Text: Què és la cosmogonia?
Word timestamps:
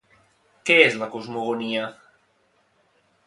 Què 0.69 0.77
és 0.85 0.97
la 1.01 1.09
cosmogonia? 1.17 1.83